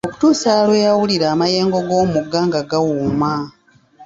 [0.07, 3.33] Okutuusa bwe yawulira amayengo g'omugga nga gawuuma.